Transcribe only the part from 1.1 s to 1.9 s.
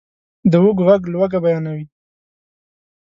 لوږه بیانوي.